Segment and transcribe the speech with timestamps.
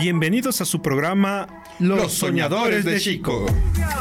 [0.00, 1.46] Bienvenidos a su programa
[1.78, 3.44] Los, Soñadores de Chico.
[3.44, 4.00] Te saludan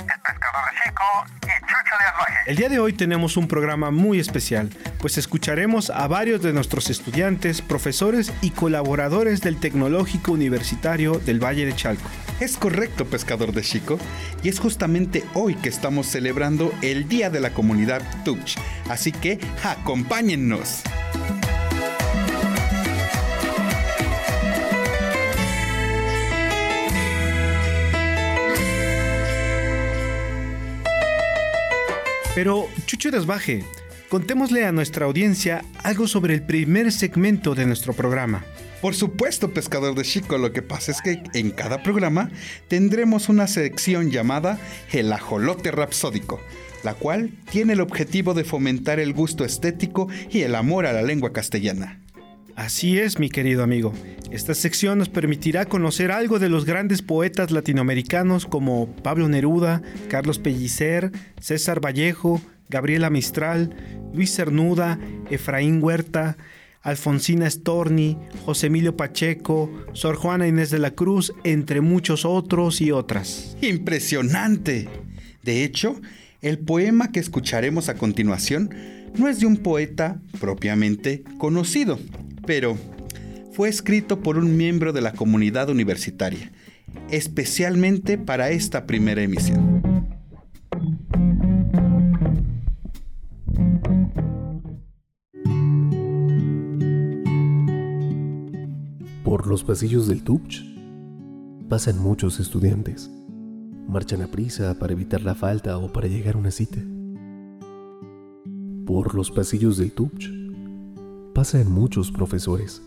[0.00, 1.04] el pescador de Chico
[1.40, 2.34] y Chucho de Albaje.
[2.48, 4.68] El día de hoy tenemos un programa muy especial,
[4.98, 11.64] pues escucharemos a varios de nuestros estudiantes, profesores y colaboradores del Tecnológico Universitario del Valle
[11.64, 12.10] de Chalco.
[12.38, 13.98] Es correcto, pescador de Chico,
[14.42, 18.56] y es justamente hoy que estamos celebrando el Día de la Comunidad Tuch.
[18.90, 20.82] Así que acompáñennos.
[32.34, 33.62] Pero, Chucho Desbaje,
[34.08, 38.42] contémosle a nuestra audiencia algo sobre el primer segmento de nuestro programa.
[38.80, 42.30] Por supuesto, pescador de Chico, lo que pasa es que en cada programa
[42.68, 44.58] tendremos una sección llamada
[44.92, 46.40] El ajolote rapsódico,
[46.82, 51.02] la cual tiene el objetivo de fomentar el gusto estético y el amor a la
[51.02, 52.01] lengua castellana.
[52.56, 53.92] Así es, mi querido amigo.
[54.30, 60.38] Esta sección nos permitirá conocer algo de los grandes poetas latinoamericanos como Pablo Neruda, Carlos
[60.38, 63.74] Pellicer, César Vallejo, Gabriela Mistral,
[64.14, 64.98] Luis Cernuda,
[65.30, 66.36] Efraín Huerta,
[66.82, 72.90] Alfonsina Storni, José Emilio Pacheco, Sor Juana Inés de la Cruz, entre muchos otros y
[72.90, 73.56] otras.
[73.60, 74.88] ¡Impresionante!
[75.42, 76.00] De hecho,
[76.40, 78.70] el poema que escucharemos a continuación
[79.16, 81.98] no es de un poeta propiamente conocido,
[82.46, 82.76] pero
[83.52, 86.52] fue escrito por un miembro de la comunidad universitaria,
[87.10, 89.82] especialmente para esta primera emisión.
[99.24, 100.62] Por los pasillos del Tuch
[101.68, 103.10] pasan muchos estudiantes.
[103.88, 106.78] Marchan a prisa para evitar la falta o para llegar a una cita.
[108.86, 110.41] Por los pasillos del Tuch
[111.34, 112.82] pasan muchos profesores.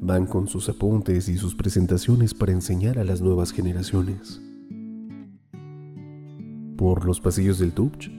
[0.00, 4.40] Van con sus apuntes y sus presentaciones para enseñar a las nuevas generaciones.
[6.76, 8.10] Por los pasillos del Tuch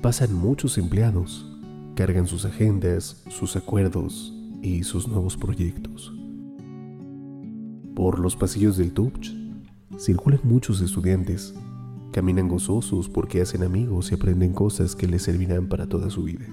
[0.00, 1.48] pasan muchos empleados.
[1.96, 6.12] Cargan sus agendas, sus acuerdos y sus nuevos proyectos.
[7.96, 9.30] Por los pasillos del Tuch
[9.98, 11.52] circulan muchos estudiantes.
[12.12, 16.46] Caminan gozosos porque hacen amigos y aprenden cosas que les servirán para toda su vida.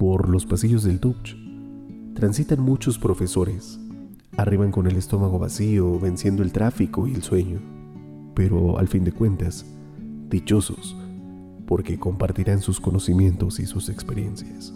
[0.00, 1.34] Por los pasillos del Tuch
[2.14, 3.78] transitan muchos profesores.
[4.38, 7.60] Arriban con el estómago vacío, venciendo el tráfico y el sueño.
[8.34, 9.66] Pero al fin de cuentas,
[10.30, 10.96] dichosos,
[11.66, 14.72] porque compartirán sus conocimientos y sus experiencias.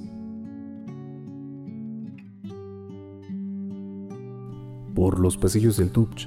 [4.94, 6.26] Por los pasillos del Tuch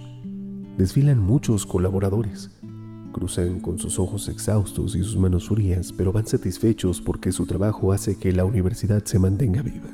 [0.76, 2.57] desfilan muchos colaboradores.
[3.18, 7.92] Cruzan con sus ojos exhaustos y sus manos frías, pero van satisfechos porque su trabajo
[7.92, 9.90] hace que la universidad se mantenga viva.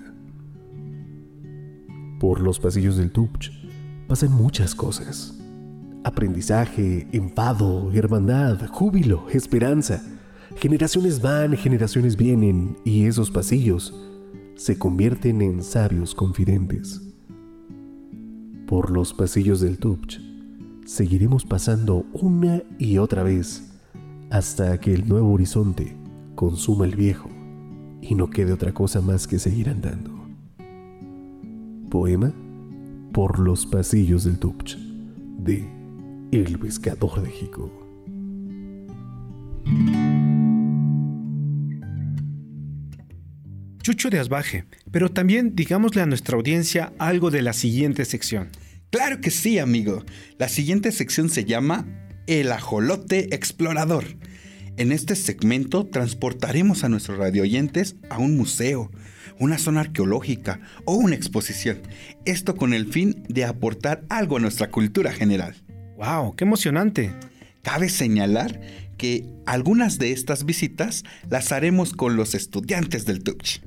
[2.19, 3.49] Por los pasillos del Tuch
[4.09, 5.39] pasan muchas cosas.
[6.03, 10.03] Aprendizaje, enfado, hermandad, júbilo, esperanza.
[10.57, 13.93] Generaciones van, generaciones vienen y esos pasillos
[14.55, 17.01] se convierten en sabios confidentes.
[18.67, 20.32] Por los pasillos del Tuch
[20.85, 23.71] seguiremos pasando una y otra vez
[24.29, 25.95] hasta que el nuevo horizonte
[26.35, 27.29] consuma el viejo
[28.01, 30.11] y no quede otra cosa más que seguir andando.
[31.89, 32.33] Poema
[33.13, 34.75] por los pasillos del Tuch
[35.37, 35.69] de
[36.31, 37.71] El pescador de Jico.
[43.83, 48.49] Chucho de Asbaje, pero también digámosle a nuestra audiencia algo de la siguiente sección.
[48.93, 50.05] Claro que sí, amigo.
[50.37, 51.87] La siguiente sección se llama
[52.27, 54.05] El ajolote explorador.
[54.77, 58.91] En este segmento transportaremos a nuestros radioyentes a un museo,
[59.39, 61.81] una zona arqueológica o una exposición.
[62.25, 65.55] Esto con el fin de aportar algo a nuestra cultura general.
[65.97, 66.35] ¡Wow!
[66.35, 67.15] ¡Qué emocionante!
[67.63, 68.61] Cabe señalar
[68.99, 73.63] que algunas de estas visitas las haremos con los estudiantes del TUCH.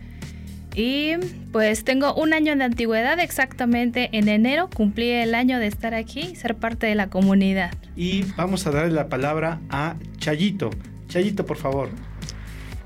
[0.81, 1.17] Y
[1.51, 6.21] pues tengo un año de antigüedad, exactamente en enero cumplí el año de estar aquí
[6.21, 7.75] y ser parte de la comunidad.
[7.97, 10.71] Y vamos a darle la palabra a Chayito.
[11.09, 11.89] Chayito, por favor.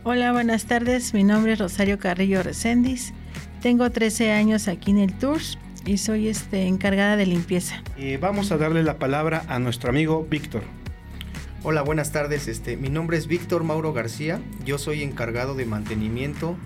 [0.04, 1.12] Hola, buenas tardes.
[1.12, 3.12] Mi nombre es Rosario Carrillo Recendis.
[3.60, 7.82] Tengo 13 años aquí en el Tours y soy este, encargada de limpieza.
[7.98, 10.62] Y vamos a darle la palabra a nuestro amigo Víctor.
[11.62, 12.48] Hola, buenas tardes.
[12.48, 14.40] Este, mi nombre es Víctor Mauro García.
[14.64, 16.56] Yo soy encargado de mantenimiento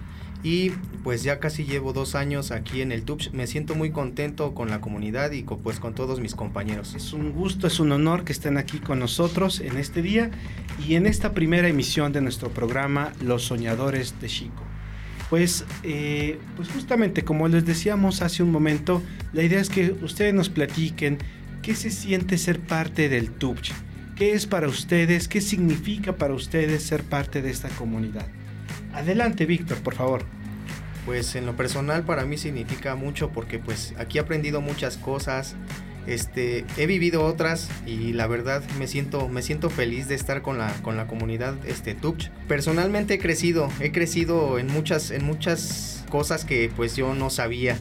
[0.46, 0.70] y
[1.02, 3.32] pues ya casi llevo dos años aquí en el TUPS.
[3.32, 6.94] Me siento muy contento con la comunidad y con, pues con todos mis compañeros.
[6.94, 10.31] Es un gusto, es un honor que estén aquí con nosotros en este día
[10.87, 14.62] y en esta primera emisión de nuestro programa Los Soñadores de Chico.
[15.31, 19.02] Pues, eh, pues justamente como les decíamos hace un momento,
[19.32, 21.19] la idea es que ustedes nos platiquen
[21.60, 23.72] qué se siente ser parte del TUPCH,
[24.14, 28.28] qué es para ustedes, qué significa para ustedes ser parte de esta comunidad.
[28.94, 30.35] Adelante, Víctor, por favor.
[31.06, 35.55] Pues en lo personal para mí significa mucho porque pues aquí he aprendido muchas cosas,
[36.06, 40.58] este, he vivido otras y la verdad me siento, me siento feliz de estar con
[40.58, 42.31] la, con la comunidad este, Tupch.
[42.49, 47.79] Personalmente he crecido, he crecido en muchas, en muchas cosas que pues yo no sabía.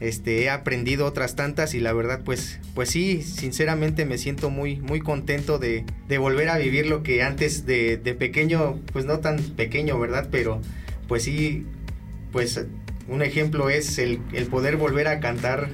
[0.00, 4.80] Este, he aprendido otras tantas y la verdad pues, pues sí, sinceramente me siento muy,
[4.80, 9.20] muy contento de, de volver a vivir lo que antes de, de, pequeño, pues no
[9.20, 10.28] tan pequeño, ¿verdad?
[10.30, 10.60] Pero
[11.08, 11.64] pues sí,
[12.34, 12.60] pues
[13.08, 15.68] un ejemplo es el, el poder volver a cantar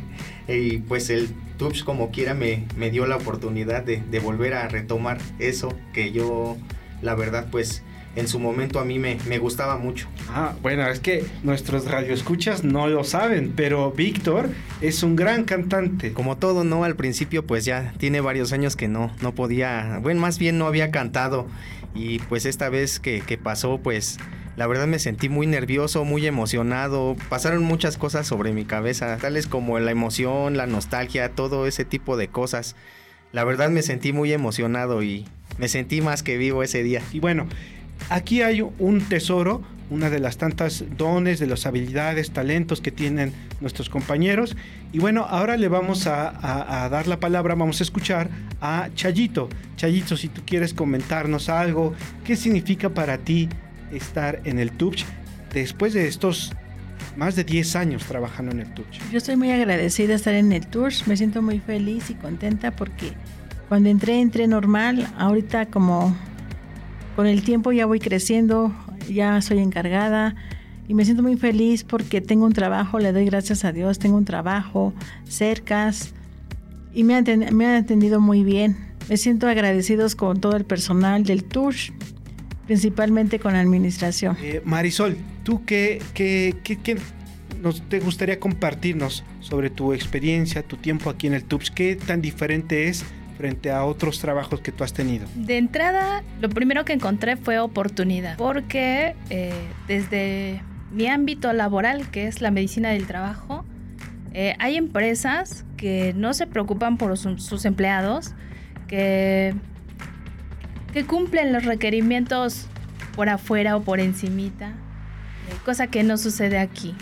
[0.48, 1.28] y pues el
[1.58, 6.12] Tubs como quiera me, me dio la oportunidad de, de, volver a retomar eso que
[6.12, 6.56] yo
[7.02, 7.82] la verdad pues
[8.16, 10.08] en su momento a mí me, me, gustaba mucho.
[10.30, 14.48] Ah, bueno, es que nuestros radioescuchas no lo saben, pero Víctor
[14.80, 16.14] es un gran cantante.
[16.14, 16.84] Como todo, ¿no?
[16.84, 20.66] Al principio pues ya tiene varios años que no, no podía, bueno, más bien no
[20.66, 21.46] había cantado
[21.94, 24.16] y pues esta vez que, que pasó pues
[24.56, 27.14] la verdad me sentí muy nervioso, muy emocionado.
[27.28, 32.16] Pasaron muchas cosas sobre mi cabeza, tales como la emoción, la nostalgia, todo ese tipo
[32.16, 32.74] de cosas.
[33.32, 35.26] La verdad me sentí muy emocionado y
[35.58, 37.02] me sentí más que vivo ese día.
[37.12, 37.46] Y bueno,
[38.08, 43.34] aquí hay un tesoro, una de las tantas dones, de las habilidades, talentos que tienen
[43.60, 44.56] nuestros compañeros.
[44.90, 48.30] Y bueno, ahora le vamos a, dar la palabra, vamos a escuchar
[48.62, 49.50] a Chayito.
[49.76, 51.92] Chayito, si tú quieres comentarnos algo,
[52.24, 53.50] ¿qué significa para ti
[53.92, 55.04] estar en el TUPCH
[55.52, 56.52] después de estos
[57.16, 59.10] más de 10 años trabajando en el TUPCH?
[59.10, 62.70] Yo estoy muy agradecida de estar en el TUPCH, me siento muy feliz y contenta
[62.70, 63.12] porque
[63.68, 66.16] cuando entré, entré normal, ahorita como
[67.16, 68.72] con el tiempo ya voy creciendo,
[69.08, 70.36] ya soy encargada
[70.88, 74.16] y me siento muy feliz porque tengo un trabajo, le doy gracias a Dios, tengo
[74.16, 74.92] un trabajo,
[75.24, 76.12] cercas
[76.92, 77.24] y me han,
[77.56, 78.76] me han atendido muy bien.
[79.08, 81.92] Me siento agradecidos con todo el personal del TUSH,
[82.66, 84.36] principalmente con la administración.
[84.42, 86.96] Eh, Marisol, ¿tú qué, qué, qué, qué
[87.62, 91.70] nos te gustaría compartirnos sobre tu experiencia, tu tiempo aquí en el TUPS?
[91.70, 93.04] ¿Qué tan diferente es
[93.36, 95.26] frente a otros trabajos que tú has tenido?
[95.34, 99.52] De entrada, lo primero que encontré fue oportunidad, porque eh,
[99.86, 103.64] desde mi ámbito laboral, que es la medicina del trabajo,
[104.32, 108.34] eh, hay empresas que no se preocupan por sus, sus empleados,
[108.86, 109.54] que
[110.96, 112.68] que cumplen los requerimientos
[113.14, 114.72] por afuera o por encimita,
[115.62, 116.94] cosa que no sucede aquí.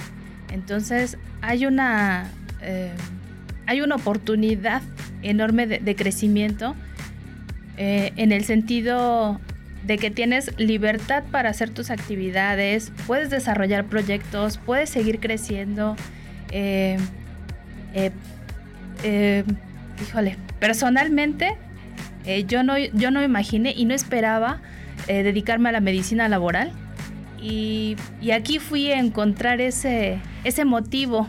[0.52, 2.28] Entonces hay una,
[2.60, 2.90] eh,
[3.66, 4.82] hay una oportunidad
[5.22, 6.74] enorme de, crecimiento
[7.76, 9.40] eh, en el sentido
[9.84, 15.94] de que tienes libertad para hacer tus actividades, puedes desarrollar proyectos, puedes seguir creciendo.
[16.50, 16.98] Eh,
[20.02, 21.56] híjole, personalmente
[22.24, 24.60] eh, yo, no, yo no imaginé y no esperaba
[25.08, 26.72] eh, dedicarme a la medicina laboral.
[27.40, 31.28] Y, y, aquí fui a encontrar ese, ese motivo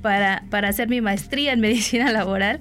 [0.00, 2.60] para, para hacer mi maestría en medicina laboral.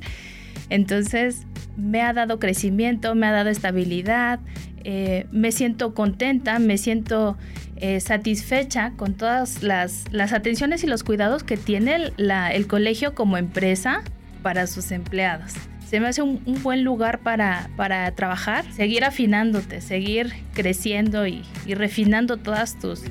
[0.70, 1.46] Entonces
[1.78, 4.40] me ha dado crecimiento, me ha dado estabilidad,
[4.84, 7.38] eh, me siento contenta, me siento
[7.78, 13.38] eh, satisfecha con todas las, las, atenciones y los cuidados que tiene el colegio como
[13.38, 14.04] empresa
[14.44, 15.54] para sus empleados.
[15.92, 21.44] Se me hace un, un buen lugar para, para trabajar, seguir afinándote, seguir creciendo y,
[21.66, 23.04] y refinando todas tus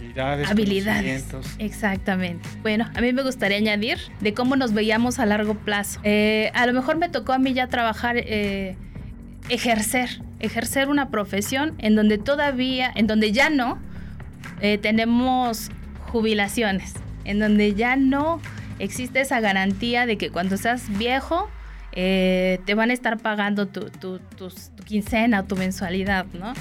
[0.49, 1.27] Habilidades.
[1.59, 2.49] Exactamente.
[2.63, 6.01] Bueno, a mí me gustaría añadir de cómo nos veíamos a largo plazo.
[6.05, 8.79] Eh, a lo mejor me tocó a mí ya trabajar, eh,
[9.51, 13.79] ejercer, ejercer una profesión en donde todavía, en donde ya no
[14.63, 15.69] eh, tenemos
[16.07, 16.95] jubilaciones,
[17.27, 18.41] en donde ya no
[18.79, 21.51] existe esa garantía de que cuando seas viejo
[21.93, 26.53] eh, te van a estar pagando tu, tu- tus- tu quincena o tu mensualidad, ¿no?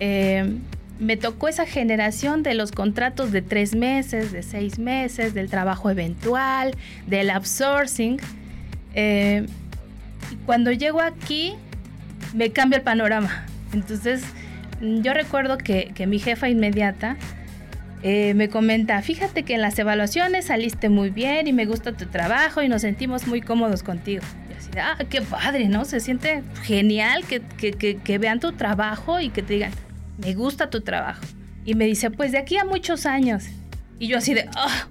[0.00, 0.56] Eh,
[0.98, 5.90] me tocó esa generación de los contratos de tres meses, de seis meses, del trabajo
[5.90, 6.74] eventual,
[7.06, 8.18] del outsourcing.
[8.94, 9.46] Eh,
[10.46, 11.54] cuando llego aquí,
[12.34, 13.44] me cambia el panorama.
[13.74, 14.22] Entonces,
[14.80, 17.16] yo recuerdo que, que mi jefa inmediata
[18.08, 22.06] eh, me comenta, fíjate que en las evaluaciones saliste muy bien y me gusta tu
[22.06, 24.22] trabajo y nos sentimos muy cómodos contigo.
[24.48, 25.84] Y así ah, qué padre, ¿no?
[25.84, 29.72] Se siente genial que, que- que- vean tu trabajo y que te digan,
[30.18, 31.22] me gusta tu trabajo.
[31.64, 33.42] Y me dice, pues de aquí a muchos años.
[33.98, 34.86] Y yo así de, ah,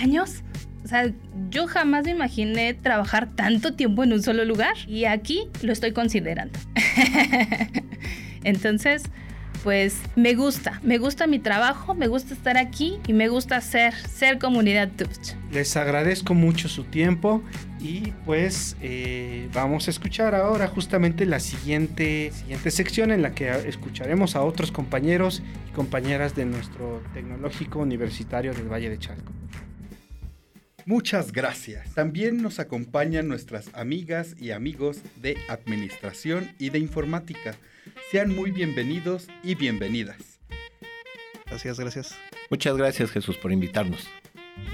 [0.00, 0.42] ¿años?
[0.84, 1.10] O sea,
[1.50, 5.90] yo jamás me imaginé trabajar tanto tiempo en un solo lugar y aquí lo estoy
[5.92, 6.56] considerando.
[8.44, 9.02] Entonces,
[9.62, 13.94] pues me gusta, me gusta mi trabajo, me gusta estar aquí y me gusta ser,
[13.94, 15.34] ser comunidad Tupch.
[15.52, 17.42] Les agradezco mucho su tiempo
[17.80, 23.50] y pues eh, vamos a escuchar ahora justamente la siguiente, siguiente sección en la que
[23.68, 29.32] escucharemos a otros compañeros y compañeras de nuestro tecnológico universitario del Valle de Chalco.
[30.88, 31.92] Muchas gracias.
[31.92, 37.56] También nos acompañan nuestras amigas y amigos de Administración y de Informática.
[38.10, 40.40] Sean muy bienvenidos y bienvenidas.
[41.46, 42.18] Gracias, gracias.
[42.50, 44.08] Muchas gracias Jesús por invitarnos.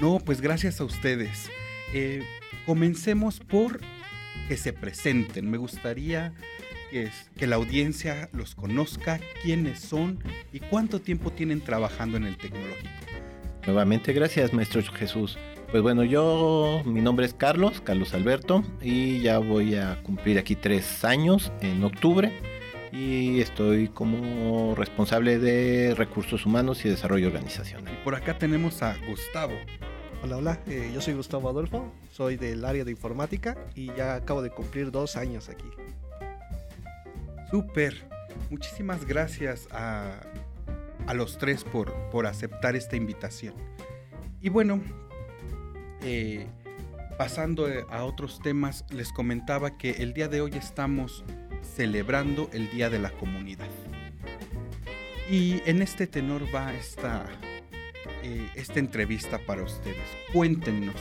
[0.01, 1.49] No, pues gracias a ustedes.
[1.93, 2.23] Eh,
[2.65, 3.79] comencemos por
[4.47, 5.49] que se presenten.
[5.49, 6.33] Me gustaría
[6.91, 12.25] que, es- que la audiencia los conozca, quiénes son y cuánto tiempo tienen trabajando en
[12.25, 12.89] el tecnológico.
[13.65, 15.37] Nuevamente gracias maestro Jesús.
[15.71, 20.55] Pues bueno, yo, mi nombre es Carlos, Carlos Alberto, y ya voy a cumplir aquí
[20.55, 22.31] tres años en octubre.
[22.97, 27.93] Y estoy como responsable de recursos humanos y desarrollo organizacional.
[27.93, 29.53] Y por acá tenemos a Gustavo.
[30.23, 30.59] Hola, hola.
[30.67, 34.91] eh, yo soy Gustavo Adolfo, soy del área de informática y ya acabo de cumplir
[34.91, 35.65] dos años aquí.
[37.51, 38.07] Súper.
[38.49, 40.21] Muchísimas gracias a,
[41.05, 43.55] a los tres por, por aceptar esta invitación.
[44.41, 44.81] Y bueno,
[46.01, 46.47] eh,
[47.17, 51.25] pasando a otros temas, les comentaba que el día de hoy estamos
[51.65, 53.67] celebrando el Día de la Comunidad.
[55.29, 57.25] Y en este tenor va esta,
[58.23, 60.07] eh, esta entrevista para ustedes.
[60.31, 60.95] Cuéntenos,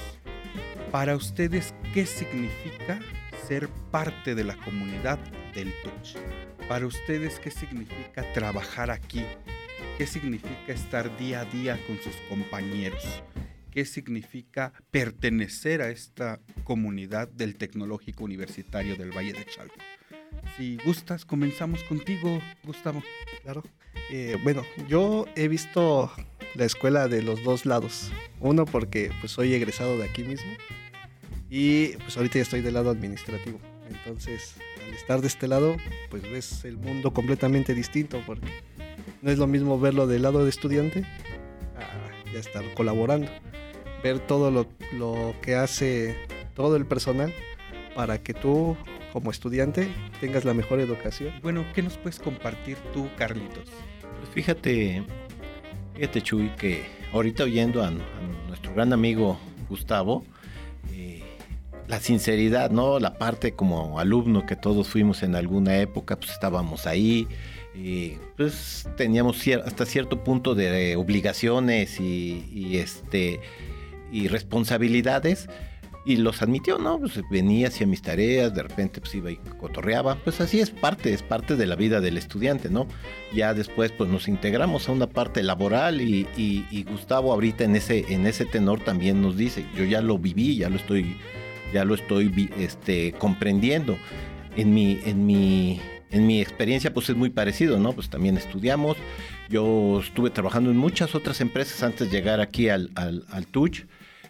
[0.90, 3.00] para ustedes, ¿qué significa
[3.46, 5.18] ser parte de la comunidad
[5.52, 6.16] del Touch?
[6.68, 9.24] Para ustedes, ¿qué significa trabajar aquí?
[9.98, 13.22] ¿Qué significa estar día a día con sus compañeros?
[13.70, 19.74] ¿Qué significa pertenecer a esta comunidad del Tecnológico Universitario del Valle de Chalco?
[20.56, 23.02] Si gustas, comenzamos contigo, Gustavo.
[23.42, 23.62] Claro.
[24.10, 26.12] Eh, bueno, yo he visto
[26.54, 28.10] la escuela de los dos lados.
[28.40, 30.50] Uno porque pues soy egresado de aquí mismo
[31.50, 33.58] y pues ahorita ya estoy del lado administrativo.
[33.88, 34.54] Entonces,
[34.86, 35.76] al estar de este lado,
[36.10, 38.48] pues ves el mundo completamente distinto porque
[39.22, 41.04] no es lo mismo verlo del lado de estudiante
[41.76, 43.30] a estar colaborando.
[44.02, 46.16] Ver todo lo, lo que hace
[46.54, 47.32] todo el personal
[47.94, 48.76] para que tú
[49.14, 49.88] como estudiante
[50.20, 51.32] tengas la mejor educación.
[51.40, 53.64] Bueno, ¿qué nos puedes compartir tú, Carlitos?
[54.18, 55.04] Pues fíjate,
[55.94, 57.92] fíjate Chuy, que ahorita oyendo a, a
[58.48, 60.24] nuestro gran amigo Gustavo,
[60.92, 61.22] eh,
[61.86, 62.98] la sinceridad, ¿no?
[62.98, 67.28] La parte como alumno que todos fuimos en alguna época, pues estábamos ahí,
[67.76, 73.38] eh, pues teníamos cier- hasta cierto punto de obligaciones y, y, este
[74.10, 75.48] y responsabilidades
[76.06, 76.98] y los admitió, ¿no?
[76.98, 81.14] Pues venía, hacía mis tareas, de repente pues iba y cotorreaba, pues así es parte,
[81.14, 82.86] es parte de la vida del estudiante, ¿no?
[83.34, 87.74] Ya después pues nos integramos a una parte laboral y, y- y Gustavo ahorita en
[87.76, 91.16] ese, en ese tenor también nos dice, yo ya lo viví, ya lo estoy,
[91.72, 93.96] ya lo estoy este, comprendiendo.
[94.56, 95.80] En mi, en mi,
[96.10, 97.92] en mi experiencia pues es muy parecido, ¿no?
[97.92, 98.96] Pues también estudiamos,
[99.48, 103.84] yo estuve trabajando en muchas otras empresas antes de llegar aquí al, al, al Touch.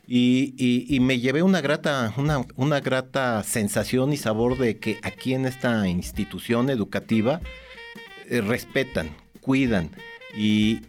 [0.07, 5.47] Y, me llevé una grata, una, una grata sensación y sabor de que aquí en
[5.47, 7.41] esta institución educativa
[8.29, 9.91] eh, respetan, cuidan
[10.37, 10.81] y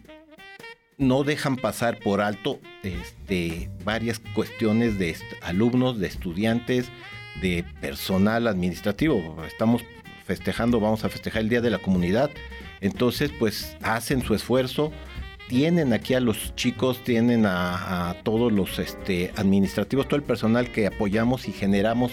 [0.98, 6.90] no dejan pasar por alto este, varias cuestiones de alumnos, de estudiantes,
[7.40, 9.42] de personal administrativo.
[9.46, 9.82] Estamos
[10.24, 12.30] festejando, vamos a festejar el Día de la Comunidad.
[12.80, 14.92] Entonces, pues hacen su esfuerzo,
[15.48, 20.86] tienen aquí a los chicos, tienen a, todos los este, administrativos, todo el personal que
[20.86, 22.12] apoyamos y generamos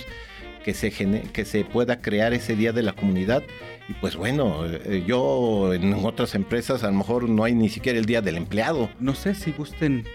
[0.63, 3.43] que se, que se pueda crear ese Día de la Comunidad.
[3.89, 7.99] Y pues bueno, eh, yo en otras empresas a lo mejor no hay ni siquiera
[7.99, 8.89] el Día del Empleado.
[8.99, 10.05] No sé si gusten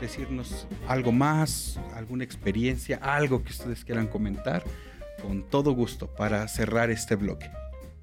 [0.00, 4.64] decirnos algo más, alguna experiencia, algo que ustedes quieran comentar,
[5.22, 7.50] con todo gusto para cerrar este bloque.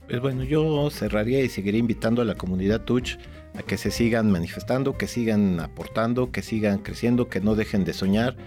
[0.10, 3.18] Pues bueno, yo cerraría y seguiría invitando a la comunidad Touch
[3.58, 7.92] a que se sigan manifestando, que sigan aportando, que sigan creciendo, que no dejen de
[7.94, 8.38] soñar,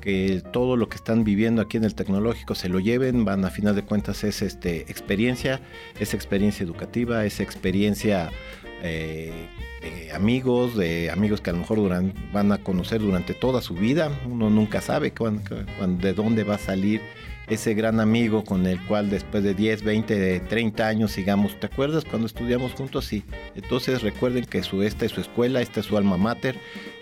[0.00, 3.50] que todo lo que están viviendo aquí en el tecnológico se lo lleven, van a
[3.50, 5.60] final de cuentas es este experiencia,
[5.98, 8.30] es experiencia educativa, es experiencia
[8.82, 9.32] eh,
[9.82, 11.80] de amigos, de amigos que a lo mejor
[12.32, 15.42] van a conocer durante toda su vida, uno nunca sabe cuán-
[16.00, 17.02] de dónde va a salir
[17.50, 21.58] ese gran amigo con el cual después de 10, 20, de 30 años sigamos.
[21.58, 23.06] ¿Te acuerdas cuando estudiamos juntos?
[23.06, 23.24] Sí.
[23.56, 26.56] Entonces recuerden que su, esta es su escuela, esta es su alma mater.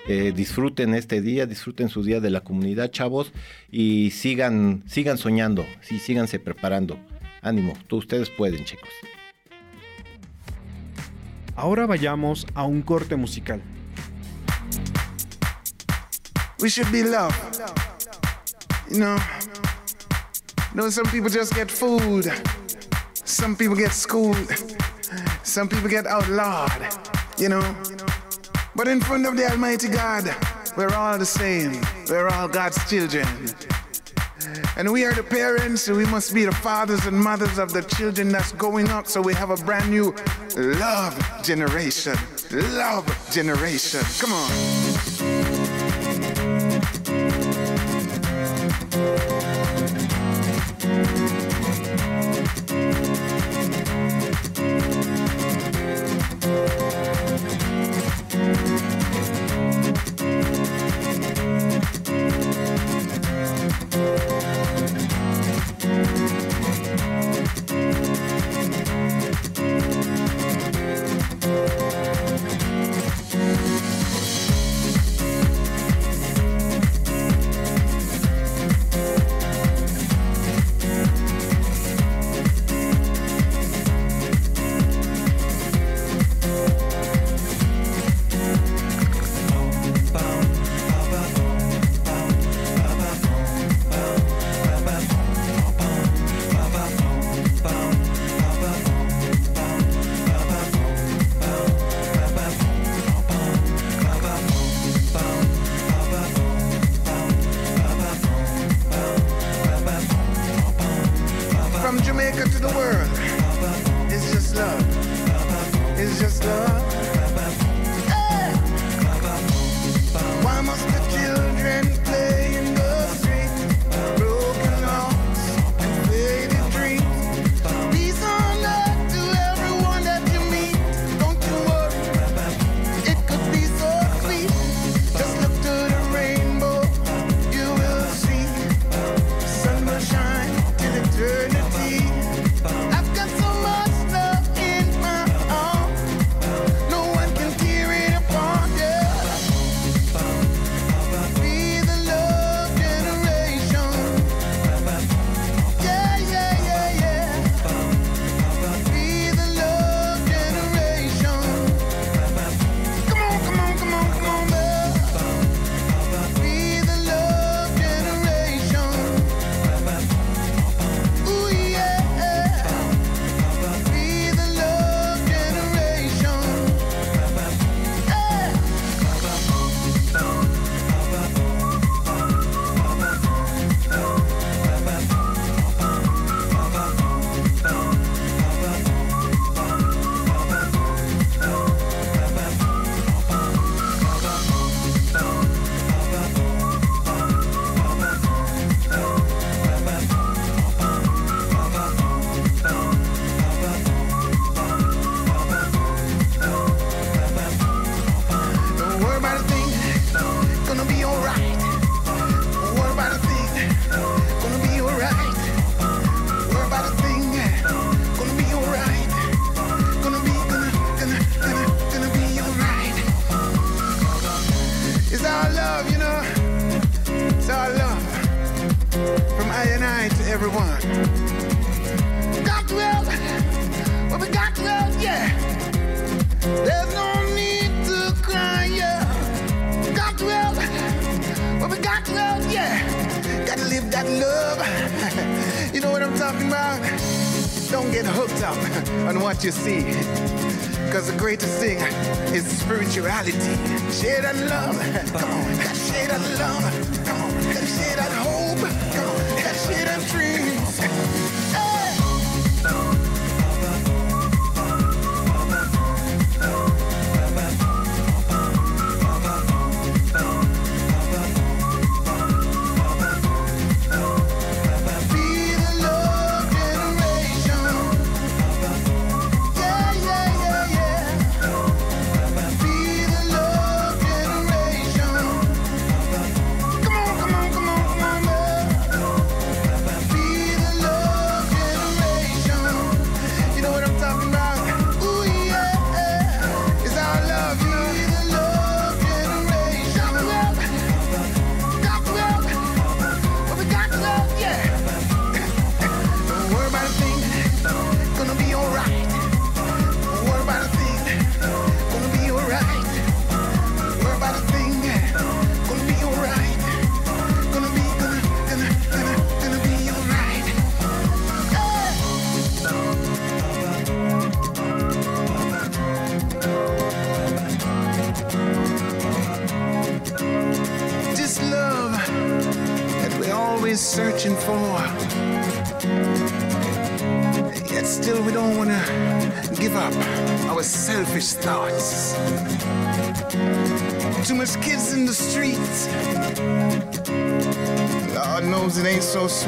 [0.08, 3.30] Eh, disfruten este día, disfruten su día de la comunidad, chavos,
[3.70, 6.98] y sigan, sigan soñando, sí, síganse preparando.
[7.42, 8.88] Ánimo, tú, ustedes pueden, chicos.
[11.54, 13.60] Ahora vayamos a un corte musical.
[16.60, 17.34] We should be loved.
[18.90, 19.18] You know,
[20.74, 22.30] know, some people just get food.
[23.12, 24.52] Some people get schooled.
[25.42, 26.82] Some people get outlawed.
[27.38, 27.76] You know,
[28.74, 30.24] but in front of the Almighty God,
[30.76, 31.80] we're all the same.
[32.08, 33.26] We're all God's children.
[34.76, 37.82] And we are the parents, so we must be the fathers and mothers of the
[37.82, 39.08] children that's going up.
[39.08, 40.14] So we have a brand new
[40.56, 42.16] love generation.
[42.52, 44.00] Love generation.
[44.20, 45.37] Come on.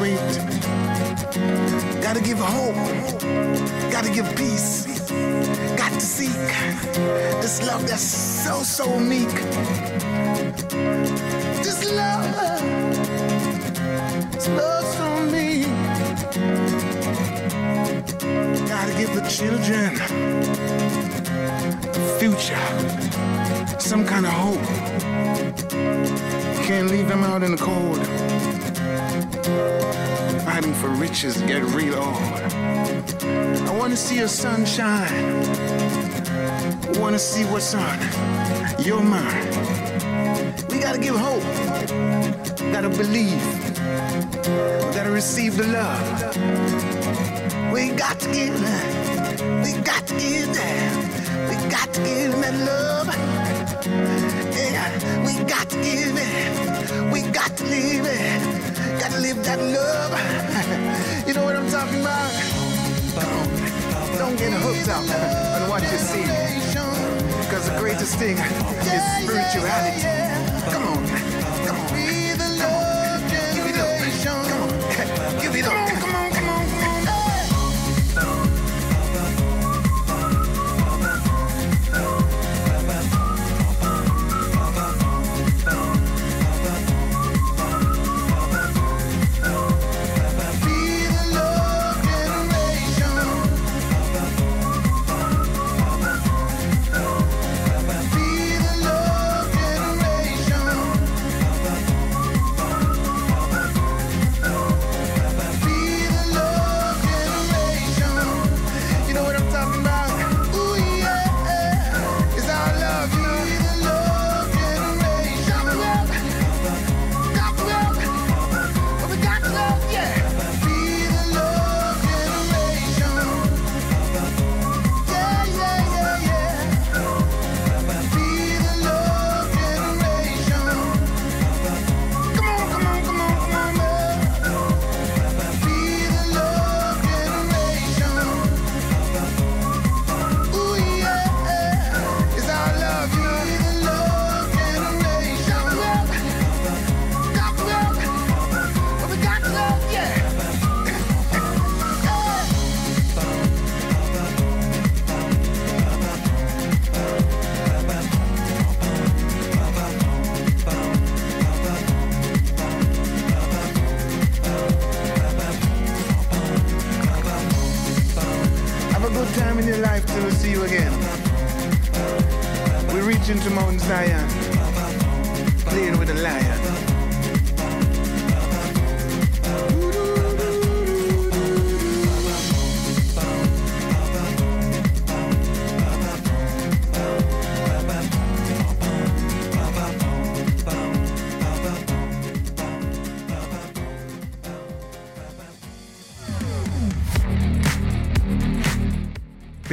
[0.01, 0.19] sweet.
[2.01, 2.75] Gotta give hope,
[3.93, 4.87] gotta give peace.
[5.77, 6.49] Got to seek
[7.43, 8.09] this love that's
[8.45, 9.35] so, so meek.
[11.67, 12.25] This love,
[14.39, 15.67] so, so meek.
[18.73, 19.91] Gotta give the children
[21.99, 22.67] a future,
[23.79, 24.67] some kind of hope.
[26.67, 28.60] Can't leave them out in the cold.
[30.45, 32.41] Fighting for riches get real old.
[33.69, 35.35] I wanna see your sunshine.
[36.95, 37.99] I wanna see what's on
[38.79, 39.51] your mind.
[40.71, 41.43] We gotta give hope.
[42.73, 43.43] Gotta believe.
[44.95, 46.07] Gotta receive the love.
[47.73, 48.61] We got to give.
[49.65, 51.49] We got to give that.
[51.49, 53.09] We got to give that love.
[54.57, 57.13] Yeah, we got to give it.
[57.13, 58.80] We got to live it.
[59.01, 60.13] Gotta live that love.
[61.27, 62.31] you know what I'm talking about?
[64.19, 65.01] Don't get hooked up
[65.57, 66.21] on what you see.
[67.41, 70.30] Because the greatest thing is spirituality.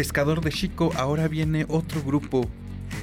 [0.01, 2.47] Pescador de Chico, ahora viene otro grupo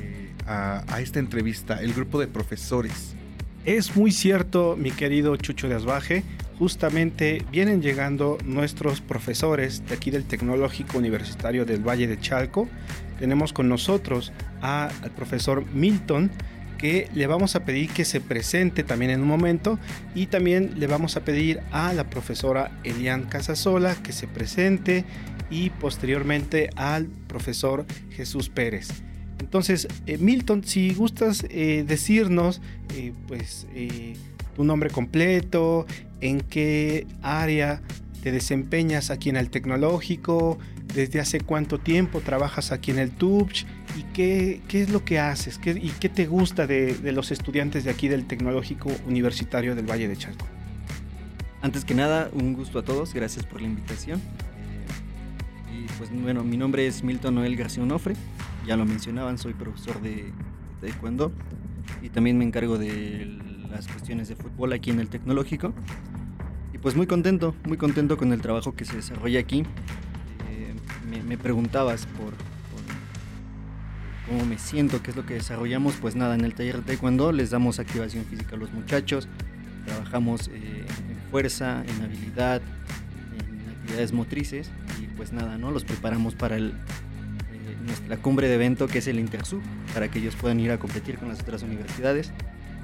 [0.00, 3.16] eh, a, esta entrevista, el grupo de profesores.
[3.64, 6.22] Es muy cierto, mi querido Chucho de Asbaje.
[6.56, 12.68] Justamente vienen llegando nuestros profesores de aquí del Tecnológico Universitario del Valle de Chalco.
[13.18, 16.30] Tenemos con nosotros a- al profesor Milton,
[16.78, 19.80] que le vamos a pedir que se presente también en un momento.
[20.14, 25.04] Y también le vamos a pedir a la profesora Elian Casasola que se presente.
[25.50, 28.88] Y posteriormente al profesor Jesús Pérez.
[29.40, 32.60] Entonces, eh, Milton, si gustas eh, decirnos,
[32.94, 33.66] eh, pues,
[34.56, 35.86] tu nombre completo,
[36.20, 37.82] en qué área
[38.22, 40.58] te desempeñas aquí en el tecnológico,
[40.94, 43.66] desde hace cuánto tiempo trabajas aquí en el TUBCH
[43.98, 47.30] y qué, qué es lo que haces qué, y qué te gusta de, de los
[47.32, 50.46] estudiantes de aquí del Tecnológico Universitario del Valle de Chalco.
[51.60, 54.20] Antes que nada, un gusto a todos, gracias por la invitación.
[55.98, 58.14] Pues bueno, mi nombre es Milton Noel García Onofre,
[58.66, 60.32] ya lo mencionaban, soy profesor de,
[60.80, 61.30] Taekwondo
[62.02, 63.38] y también me encargo de
[63.70, 65.72] las cuestiones de fútbol aquí en el Tecnológico.
[66.72, 69.60] Y pues muy contento, muy contento con el trabajo que se desarrolla aquí.
[70.50, 70.74] Eh,
[71.28, 72.34] me, preguntabas por,
[74.28, 77.30] cómo me siento, qué es lo que desarrollamos, pues nada, en el taller de Taekwondo
[77.30, 79.28] les damos activación física a los muchachos,
[79.86, 82.62] trabajamos eh, en fuerza, en habilidad,
[83.38, 84.72] en actividades motrices
[85.16, 85.70] pues nada, ¿no?
[85.70, 90.18] Los preparamos para el, eh, nuestra cumbre de evento que es el Intersub, para que
[90.18, 92.32] ellos puedan ir a competir con las otras universidades.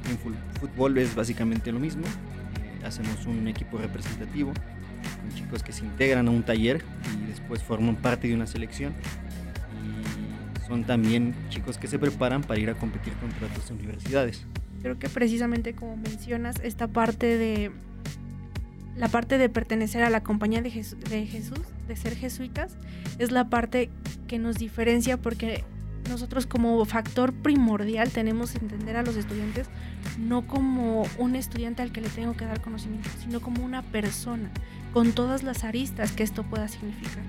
[0.08, 0.18] En
[0.60, 4.52] fútbol es básicamente lo mismo, eh, hacemos un equipo representativo
[5.20, 6.82] con chicos que se integran a un taller
[7.22, 8.94] y después forman parte de una selección
[9.84, 14.46] y son también chicos que se preparan para ir a competir contra otras universidades.
[14.82, 17.70] Creo que precisamente como mencionas, esta parte de
[18.96, 22.76] la parte de pertenecer a la compañía de, de Jesús, de ser jesuitas,
[23.18, 23.90] es la parte
[24.26, 25.64] que nos diferencia porque
[26.08, 29.68] nosotros como factor primordial tenemos que entender a los estudiantes
[30.18, 34.50] no como un estudiante al que le tengo que dar conocimiento, sino como una persona,
[34.92, 37.22] con todas las aristas que esto pueda significar,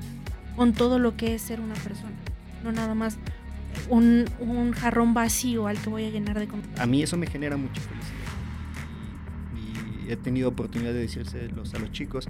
[0.56, 2.16] con todo lo que es ser una persona,
[2.64, 3.18] no nada más
[3.90, 4.26] un,
[4.74, 6.82] jarrón vacío al que voy a llenar de conocimiento.
[6.82, 8.21] A mí eso me genera mucha felicidad.
[10.12, 12.28] He tenido oportunidad de decírselos a los chicos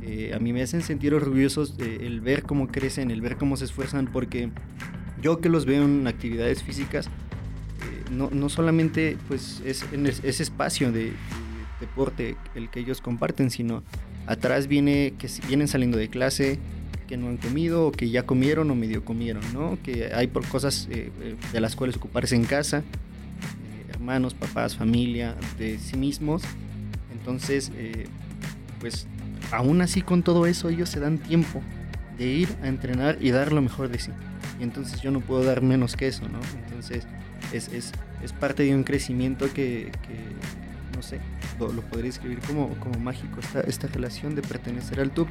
[0.00, 3.56] que a mí me hacen sentir orgullosos eh, el ver cómo crecen, el ver cómo
[3.56, 4.50] se esfuerzan, porque
[5.22, 10.22] yo que los veo en actividades físicas, eh, no, no solamente pues es en es-
[10.24, 11.12] ese espacio de, de
[11.80, 13.82] deporte el que ellos comparten, sino
[14.26, 16.58] atrás viene que vienen saliendo de clase,
[17.06, 19.78] que no han comido o que ya comieron o medio comieron, ¿no?
[19.82, 24.76] Que hay por cosas eh, eh, de las cuales ocuparse en casa, eh, hermanos, papás,
[24.76, 26.42] familia, de sí mismos.
[27.26, 28.06] Entonces, eh,
[28.78, 29.08] pues
[29.50, 31.60] aún así con todo eso ellos se dan tiempo
[32.16, 34.12] de ir a entrenar y dar lo mejor de sí.
[34.60, 36.38] Y entonces yo no puedo dar menos que eso, ¿no?
[36.64, 37.04] Entonces
[37.52, 39.90] es, es, es parte de un crecimiento que,
[40.94, 41.18] no sé,
[41.58, 45.28] lo, lo podría escribir como, como mágico, esta, esta relación de pertenecer al TUC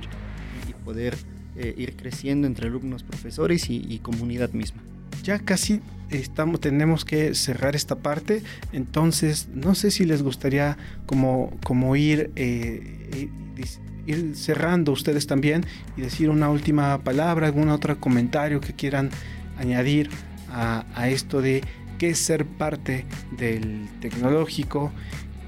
[0.70, 1.16] y poder
[1.56, 4.82] eh, ir creciendo entre alumnos, profesores y, y comunidad misma.
[5.24, 11.52] Ya casi estamos, tenemos que cerrar esta parte, entonces no sé si les gustaría como,
[11.64, 13.66] como ir, eh, eh,
[14.06, 15.66] ir cerrando ustedes también
[15.98, 19.10] y decir una última palabra, algún otro comentario que quieran
[19.58, 20.10] añadir
[20.52, 21.64] a, esto de
[21.98, 23.06] qué es ser parte
[23.38, 24.92] del tecnológico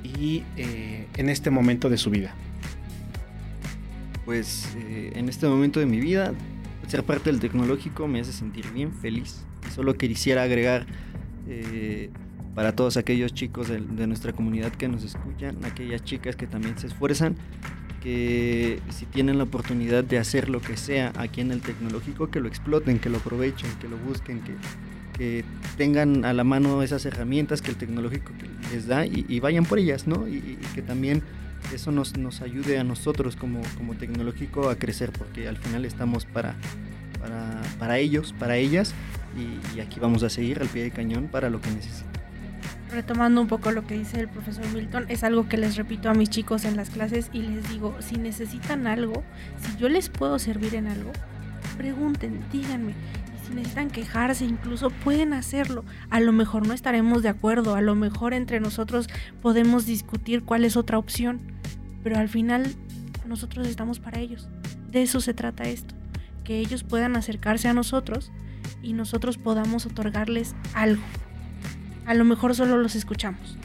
[0.04, 2.36] y eh, en este momento de su vida.
[4.26, 6.34] Pues en este momento de mi vida,
[6.88, 9.46] ser parte del tecnológico me hace sentir bien feliz.
[9.74, 10.86] Solo quisiera agregar
[11.48, 12.10] eh,
[12.56, 16.88] para todos aquellos chicos de, nuestra comunidad que nos escuchan, aquellas chicas que también se
[16.88, 17.36] esfuerzan,
[18.02, 22.40] que si tienen la oportunidad de hacer lo que sea aquí en el tecnológico, que
[22.40, 24.56] lo exploten, que lo aprovechen, que lo busquen, que,
[25.18, 25.46] que
[25.78, 28.32] tengan a la mano esas herramientas que el tecnológico
[28.72, 30.28] les da y, y vayan por ellas, ¿no?
[30.28, 31.22] Y, y que también
[31.74, 36.26] eso nos, nos ayude a nosotros como, como tecnológico a crecer, porque al final estamos
[36.26, 36.56] para,
[37.20, 38.94] para, para ellos, para ellas,
[39.36, 42.12] y, y aquí vamos a seguir al pie de cañón para lo que necesiten.
[42.92, 46.14] retomando un poco lo que dice el profesor Milton, es algo que les repito a
[46.14, 49.24] mis chicos en las clases y les digo, si necesitan algo,
[49.62, 51.12] si yo les puedo servir en algo,
[51.78, 52.94] pregunten, díganme.
[53.46, 55.86] Si necesitan quejarse, incluso pueden hacerlo.
[56.10, 59.08] A lo mejor no estaremos de acuerdo, a lo mejor entre nosotros
[59.42, 61.40] podemos discutir cuál es otra opción,
[62.04, 62.76] pero al final
[63.26, 64.50] nosotros estamos para ellos.
[64.92, 65.96] De eso se trata esto,
[66.48, 68.32] que ellos puedan acercarse a nosotros
[68.82, 71.04] y nosotros podamos otorgarles algo
[72.08, 73.58] a lo mejor solo los escuchamos,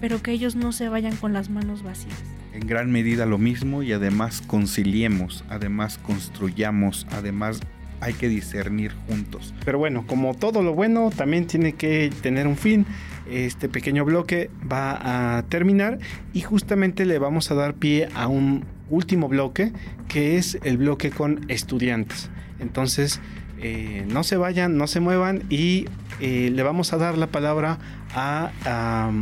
[0.00, 2.20] pero que ellos no se vayan con las manos vacías.
[2.52, 7.60] En gran medida lo mismo y además conciliemos, además construyamos, además
[8.00, 9.54] hay que discernir juntos.
[9.64, 12.86] Pero bueno, como todo lo bueno, también tiene que tener un fin.
[13.30, 15.98] Este pequeño bloque va a terminar
[16.32, 19.72] y justamente le vamos a dar pie a un último bloque
[20.08, 22.30] que es el bloque con estudiantes.
[22.60, 23.20] Entonces,
[23.60, 25.86] eh, no se vayan, no se muevan y
[26.20, 27.78] eh, le vamos a dar la palabra
[28.14, 29.12] a, a,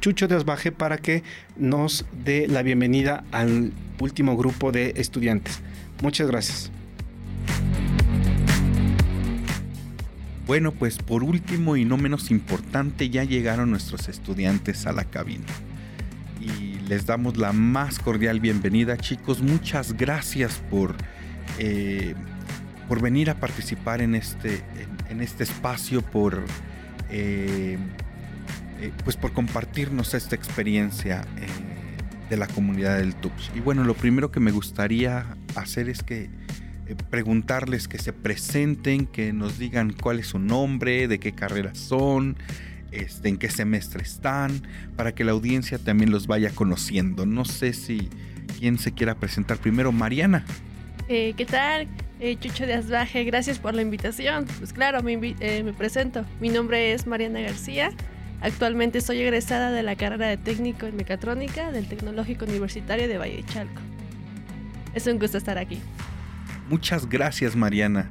[0.00, 1.22] Chucho de Asbaje para que
[1.56, 5.60] nos dé la bienvenida al último grupo de estudiantes.
[6.02, 6.72] Muchas gracias.
[10.48, 15.44] Bueno, pues por último y no menos importante, ya llegaron nuestros estudiantes a la cabina.
[16.88, 19.42] Les damos la más cordial bienvenida, chicos.
[19.42, 20.94] Muchas gracias por,
[21.58, 22.14] eh,
[22.88, 24.62] por venir a participar en este,
[25.10, 26.42] en, este espacio, por,
[27.10, 27.76] eh,
[28.80, 31.26] eh, pues por compartirnos esta experiencia
[32.30, 33.50] de la comunidad del TUPS.
[33.54, 36.30] Y bueno, lo primero que me gustaría hacer es que
[37.10, 42.38] preguntarles que se presenten, que nos digan cuál es su nombre, de qué carrera son,
[42.90, 44.62] este, en qué semestre están,
[44.96, 47.26] para que la audiencia también los vaya conociendo.
[47.26, 48.08] No sé si
[48.58, 50.44] quién se quiera presentar primero, Mariana.
[51.08, 51.88] Eh, ¿Qué tal?
[52.20, 54.46] Eh, Chucho de Asbaje, gracias por la invitación.
[54.58, 56.24] Pues claro, me, eh, me presento.
[56.40, 57.90] Mi nombre es Mariana García.
[58.40, 63.36] Actualmente soy egresada de la carrera de técnico en mecatrónica del Tecnológico Universitario de Valle
[63.36, 63.80] de Chalco.
[64.94, 65.80] Es un gusto estar aquí.
[66.68, 68.10] Muchas gracias, Mariana.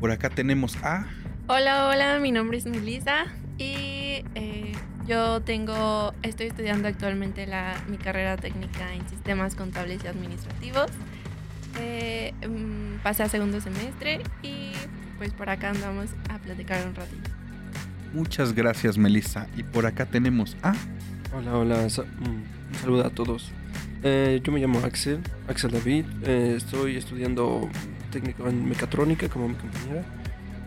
[0.00, 1.06] Por acá tenemos a...
[1.46, 3.26] Hola, hola, mi nombre es Melissa
[3.58, 3.93] y
[4.34, 4.72] eh,
[5.06, 10.90] yo tengo, estoy estudiando actualmente la, mi carrera técnica en sistemas contables y administrativos.
[11.80, 14.72] Eh, mm, pasé a segundo semestre y
[15.18, 17.30] pues por acá andamos a platicar un ratito.
[18.12, 19.48] Muchas gracias, Melissa.
[19.56, 20.72] Y por acá tenemos a...
[21.36, 23.50] Hola, hola, sa- mm, un saludo a todos.
[24.04, 26.04] Eh, yo me llamo Axel, Axel David.
[26.22, 27.68] eh, estoy estudiando
[28.12, 30.04] técnico en mecatrónica como mi compañera.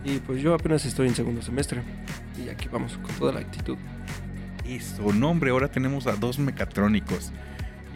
[0.04, 1.82] Y pues yo apenas estoy en segundo semestre.
[2.44, 3.76] Y aquí vamos con toda la actitud.
[4.66, 7.32] Eso, nombre, ahora tenemos a dos mecatrónicos.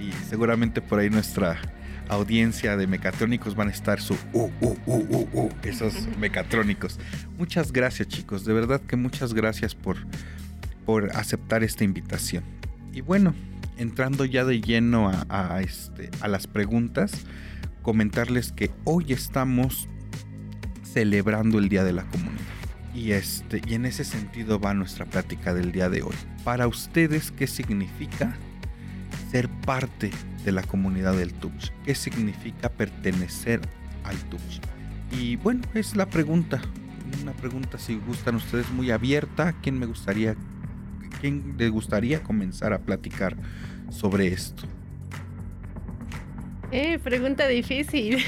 [0.00, 1.58] Y seguramente por ahí nuestra
[2.08, 6.98] audiencia de mecatrónicos van a estar su uh, uh, uh, uh, uh, esos mecatrónicos.
[7.38, 8.44] Muchas gracias, chicos.
[8.44, 9.96] De verdad que muchas gracias por,
[10.84, 12.44] por aceptar esta invitación.
[12.92, 13.34] Y bueno,
[13.76, 17.12] entrando ya de lleno a, a, este, a las preguntas,
[17.82, 19.88] comentarles que hoy estamos
[20.82, 22.61] celebrando el Día de la Comunidad.
[22.94, 26.14] Y, este, y en ese sentido va nuestra plática del día de hoy.
[26.44, 28.36] Para ustedes, ¿qué significa
[29.30, 30.10] ser parte
[30.44, 31.72] de la comunidad del TUPS?
[31.84, 33.60] ¿Qué significa pertenecer
[34.04, 34.60] al TUPS?
[35.18, 36.60] Y bueno, es la pregunta.
[37.22, 39.54] Una pregunta, si gustan ustedes, muy abierta.
[39.62, 40.34] ¿Quién me gustaría,
[41.20, 43.36] quién les gustaría comenzar a platicar
[43.90, 44.64] sobre esto?
[46.72, 48.24] Eh, pregunta difícil.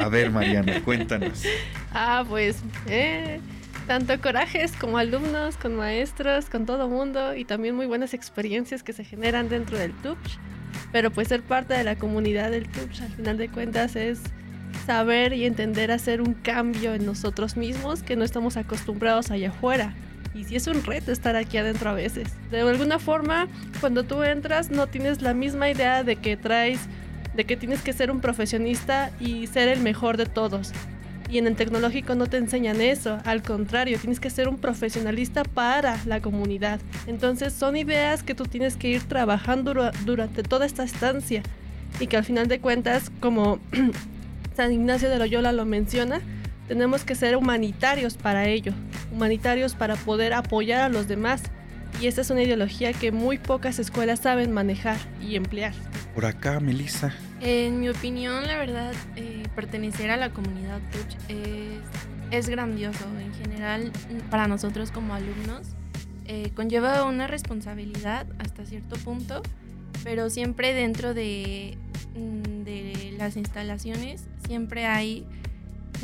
[0.00, 1.44] A ver, Mariana, cuéntanos.
[1.94, 2.56] Ah, pues,
[2.88, 3.40] eh,
[3.86, 8.92] tanto corajes como alumnos, con maestros, con todo mundo y también muy buenas experiencias que
[8.92, 10.38] se generan dentro del TUPS.
[10.90, 14.20] Pero pues ser parte de la comunidad del TUPS al final de cuentas es
[14.86, 19.94] saber y entender hacer un cambio en nosotros mismos que no estamos acostumbrados allá afuera.
[20.34, 22.28] Y sí es un reto estar aquí adentro a veces.
[22.50, 23.46] De alguna forma,
[23.80, 26.80] cuando tú entras no tienes la misma idea de que traes,
[27.34, 30.72] de que tienes que ser un profesionista y ser el mejor de todos.
[31.30, 35.42] Y en el tecnológico no te enseñan eso, al contrario, tienes que ser un profesionalista
[35.42, 36.80] para la comunidad.
[37.06, 41.42] Entonces son ideas que tú tienes que ir trabajando dura- durante toda esta estancia
[41.98, 43.58] y que al final de cuentas, como
[44.56, 46.20] San Ignacio de Loyola lo menciona,
[46.68, 48.72] tenemos que ser humanitarios para ello,
[49.12, 51.42] humanitarios para poder apoyar a los demás.
[52.00, 55.72] Y esta es una ideología que muy pocas escuelas saben manejar y emplear.
[56.14, 57.14] Por acá, Melissa.
[57.40, 61.80] En mi opinión, la verdad, eh, pertenecer a la comunidad Touch es,
[62.30, 63.04] es grandioso.
[63.20, 63.92] En general,
[64.30, 65.68] para nosotros como alumnos,
[66.26, 69.42] eh, conlleva una responsabilidad hasta cierto punto,
[70.02, 71.76] pero siempre dentro de,
[72.16, 75.26] mm, de las instalaciones, siempre hay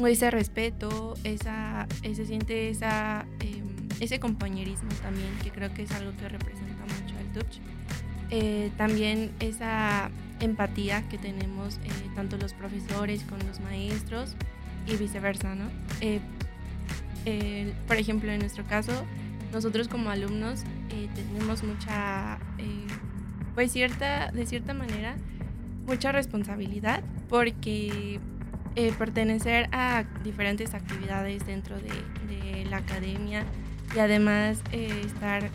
[0.09, 3.63] ese respeto, esa, se siente esa, eh,
[4.01, 7.59] ese compañerismo también, que creo que es algo que representa mucho al Touch.
[8.31, 14.35] Eh, también esa empatía que tenemos eh, tanto los profesores con los maestros
[14.87, 15.67] y viceversa, ¿no?
[16.01, 16.21] Eh,
[17.27, 18.93] eh, por ejemplo, en nuestro caso,
[19.53, 20.63] nosotros como alumnos
[21.15, 22.39] tenemos mucha,
[23.55, 25.17] pues cierta, de cierta manera,
[25.87, 28.21] mucha responsabilidad porque
[28.97, 31.91] pertenecer a diferentes actividades dentro de,
[32.29, 33.45] de la academia
[33.95, 35.51] y además eh, estar eh,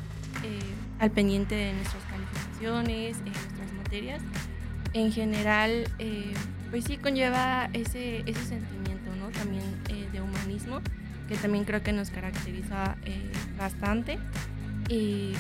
[1.00, 4.22] al pendiente de nuestras calificaciones, en nuestras materias,
[4.94, 6.34] en general, eh,
[6.72, 9.30] pues sí conlleva ese, ese sentimiento, ¿no?
[9.30, 10.82] también eh, de humanismo,
[11.28, 14.20] que también creo que nos caracteriza eh, bastante.
[14.90, 15.34] Y,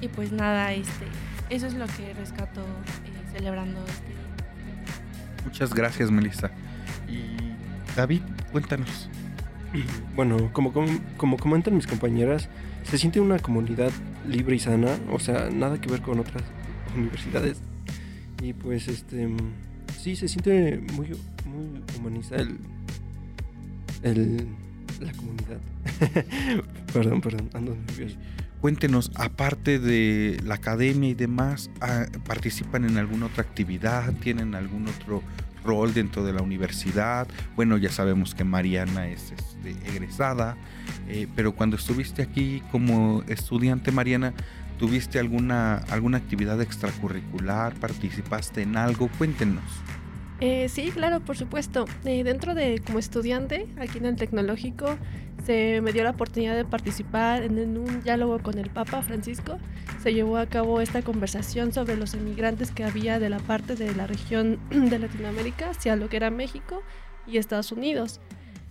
[0.00, 1.06] y pues nada, este,
[1.50, 4.14] eso es lo que rescato eh, celebrando este.
[5.44, 6.50] Muchas gracias, Melissa.
[7.08, 7.36] Y
[7.96, 8.22] David,
[8.52, 9.08] cuéntanos.
[10.14, 10.72] Bueno, como,
[11.16, 12.48] como, comentan mis compañeras,
[12.84, 13.90] se siente una comunidad
[14.26, 16.42] libre y sana, o sea, nada que ver con otras
[16.96, 17.60] universidades.
[18.42, 19.28] Y pues, este,
[20.00, 21.08] sí, se siente muy,
[21.44, 22.58] muy humanista el,
[24.02, 24.46] el,
[25.00, 25.58] la comunidad.
[26.92, 28.16] perdón, perdón, ando nervioso.
[28.60, 34.12] Cuéntenos, aparte de la academia y demás, ah, ¿participan en alguna otra actividad?
[34.14, 35.22] ¿Tienen algún otro
[35.68, 37.28] rol dentro de la universidad?
[37.54, 40.56] Bueno, ya sabemos que Mariana es este, egresada,
[41.08, 44.32] eh, pero cuando estuviste aquí como estudiante, Mariana,
[44.78, 47.74] ¿tuviste alguna, alguna actividad extracurricular?
[47.74, 49.08] ¿Participaste en algo?
[49.18, 49.64] Cuéntenos.
[50.40, 51.86] Eh, sí, claro, por supuesto.
[52.04, 54.96] Eh, dentro de como estudiante, aquí en el tecnológico,
[55.44, 59.58] se me dio la oportunidad de participar en, un diálogo con el Papa Francisco.
[60.02, 63.94] Se llevó a cabo esta conversación sobre los emigrantes que había de la parte de
[63.94, 66.82] la región de Latinoamérica hacia lo que era México
[67.26, 68.20] y Estados Unidos.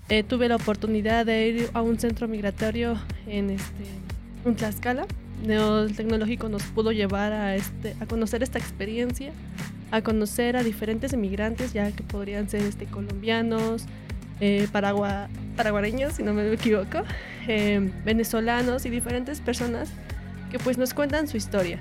[0.10, 2.96] Eh, tuve la oportunidad de ir a un centro migratorio
[3.28, 5.06] en este, Tlaxcala.
[5.46, 9.34] El tecnológico nos pudo llevar a, este, a conocer esta experiencia,
[9.92, 13.86] a conocer a diferentes emigrantes, ya que podrían ser este, colombianos,
[14.40, 17.04] eh, paragua- paraguareños, si no me equivoco,
[17.48, 19.90] eh, venezolanos y diferentes personas
[20.52, 21.80] que pues nos cuentan su historia.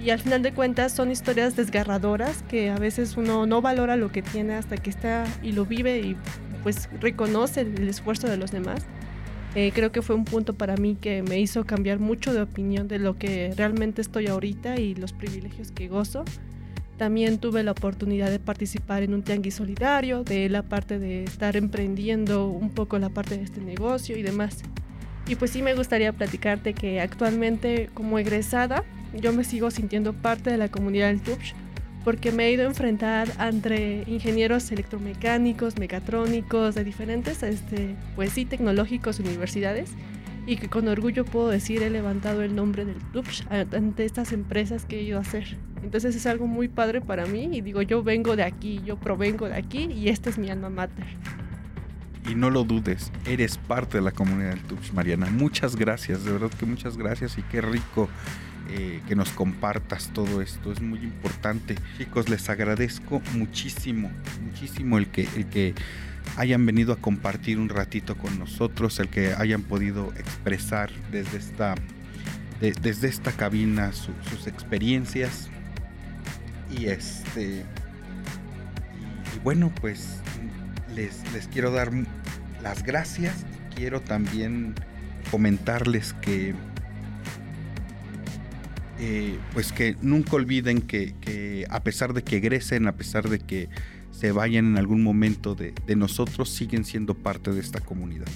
[0.00, 4.10] Y al final de cuentas son historias desgarradoras que a veces uno no valora lo
[4.10, 6.16] que tiene hasta que está y lo vive y
[6.62, 8.84] pues reconoce el esfuerzo de los demás.
[9.54, 12.88] Eh, creo que fue un punto para mí que me hizo cambiar mucho de opinión
[12.88, 16.24] de lo que realmente estoy ahorita y los privilegios que gozo.
[16.96, 21.56] También tuve la oportunidad de participar en un tianguis solidario, de la parte de estar
[21.56, 24.62] emprendiendo un poco la parte de este negocio y demás.
[25.26, 28.84] Y pues sí me gustaría platicarte que actualmente como egresada
[29.14, 31.54] yo me sigo sintiendo parte de la comunidad del TUPS
[32.04, 38.44] porque me he ido a enfrentar entre ingenieros electromecánicos, mecatrónicos, de diferentes, este, pues sí,
[38.44, 39.90] tecnológicos universidades
[40.46, 44.84] y que con orgullo puedo decir he levantado el nombre del TUPS ante estas empresas
[44.84, 45.56] que he ido a hacer.
[45.82, 49.48] Entonces es algo muy padre para mí y digo, yo vengo de aquí, yo provengo
[49.48, 51.06] de aquí y esta es mi alma mater.
[52.28, 55.26] Y no lo dudes, eres parte de la comunidad del TUPS, Mariana.
[55.26, 58.08] Muchas gracias, de verdad que muchas gracias y qué rico
[58.70, 60.72] eh, que nos compartas todo esto.
[60.72, 61.76] Es muy importante.
[61.98, 64.10] Chicos, les agradezco muchísimo,
[64.42, 65.74] muchísimo el que, el que
[66.36, 71.74] hayan venido a compartir un ratito con nosotros, el que hayan podido expresar desde esta,
[72.60, 75.48] de- desde esta cabina su- sus experiencias.
[76.76, 77.64] Y este.
[79.42, 80.20] Bueno, pues
[80.94, 81.90] les, les quiero dar
[82.62, 83.44] las gracias.
[83.76, 84.74] Quiero también
[85.30, 86.54] comentarles que
[88.98, 93.68] eh, pues que nunca olviden que, a pesar de que egresen, a pesar de que
[94.10, 98.28] se vayan en algún momento de, de nosotros, siguen siendo parte de esta comunidad.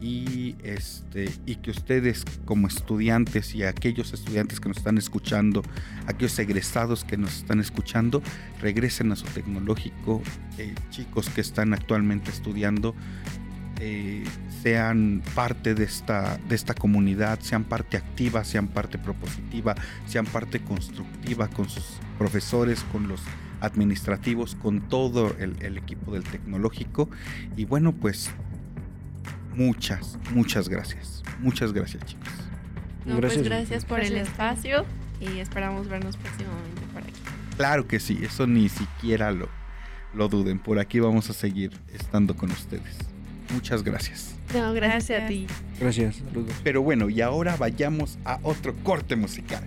[0.00, 5.62] Y, este, y que ustedes como estudiantes y aquellos estudiantes que nos están escuchando,
[6.06, 8.22] aquellos egresados que nos están escuchando,
[8.60, 10.20] regresen a su tecnológico,
[10.58, 12.94] eh, chicos que están actualmente estudiando,
[13.80, 14.24] eh,
[14.62, 19.74] sean parte de esta, de esta comunidad, sean parte activa, sean parte propositiva,
[20.06, 21.84] sean parte constructiva con sus
[22.18, 23.20] profesores, con los
[23.60, 27.08] administrativos, con todo el, el equipo del tecnológico.
[27.56, 28.30] Y bueno, pues
[29.54, 31.22] muchas, muchas gracias.
[31.40, 32.28] Muchas gracias chicos.
[33.04, 33.42] No, Gracias.
[33.42, 34.86] pues gracias por el espacio
[35.20, 37.12] y esperamos vernos próximamente por aquí.
[37.56, 39.48] Claro que sí, eso ni siquiera lo,
[40.14, 40.58] lo duden.
[40.58, 43.13] Por aquí vamos a seguir estando con ustedes.
[43.52, 44.34] Muchas gracias.
[44.54, 45.46] No, gracias, a ti.
[45.80, 46.54] Gracias, saludos.
[46.62, 49.64] Pero bueno, y ahora vayamos a otro corte musical.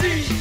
[0.00, 0.37] see.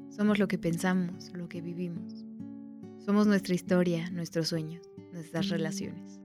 [0.10, 2.26] Somos lo que pensamos, lo que vivimos.
[3.06, 4.82] Somos nuestra historia, nuestros sueños,
[5.14, 6.20] nuestras relaciones.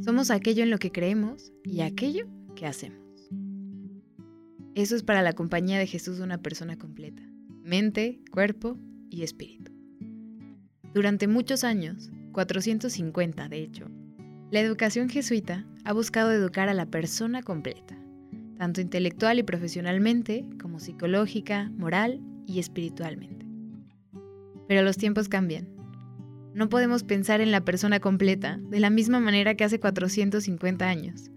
[0.00, 2.98] Somos aquello en lo que creemos y aquello que hacemos.
[4.74, 7.22] Eso es para la compañía de Jesús una persona completa.
[7.66, 8.78] Mente, cuerpo
[9.10, 9.72] y espíritu.
[10.94, 13.90] Durante muchos años, 450 de hecho,
[14.52, 17.98] la educación jesuita ha buscado educar a la persona completa,
[18.56, 23.44] tanto intelectual y profesionalmente como psicológica, moral y espiritualmente.
[24.68, 25.66] Pero los tiempos cambian.
[26.54, 31.32] No podemos pensar en la persona completa de la misma manera que hace 450 años,